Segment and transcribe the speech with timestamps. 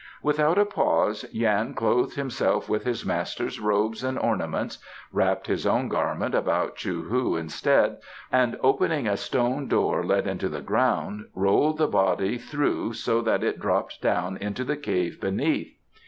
[0.23, 4.79] Without a pause Yan clothed himself with his master's robes and ornaments,
[5.11, 7.97] wrapped his own garment about Chou hu instead,
[8.31, 13.43] and opening a stone door let into the ground rolled the body through so that
[13.43, 15.71] it dropped down into the cave beneath.